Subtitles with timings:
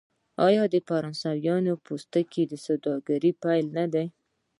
[0.47, 4.03] آیا فرانسویانو د پوستکي سوداګري پیل نه کړه؟